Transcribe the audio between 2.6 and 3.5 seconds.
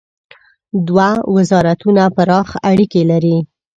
اړیکي لري.